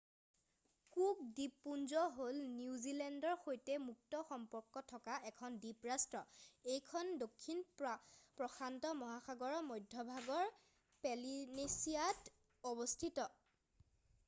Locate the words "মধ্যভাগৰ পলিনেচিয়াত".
9.69-12.33